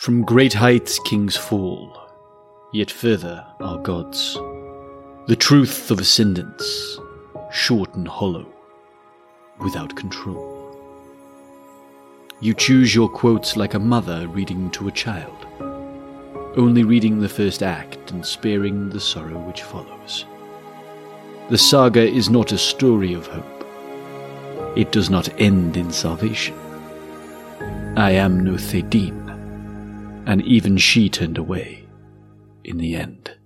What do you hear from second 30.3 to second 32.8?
even she turned away in